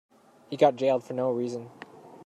He 0.49 0.57
got 0.57 0.77
jailed 0.77 1.03
for 1.03 1.13
no 1.13 1.29
reason. 1.29 1.69